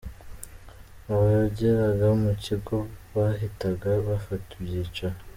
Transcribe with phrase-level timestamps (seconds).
[1.13, 2.75] Abageraga mu kigo
[3.15, 5.17] bahitaga bafata ibyicaro.